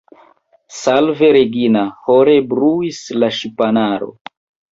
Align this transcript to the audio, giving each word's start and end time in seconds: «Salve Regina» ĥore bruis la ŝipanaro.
«Salve 0.77 1.29
Regina» 1.37 1.83
ĥore 2.07 2.35
bruis 2.53 3.01
la 3.25 3.31
ŝipanaro. 3.41 4.09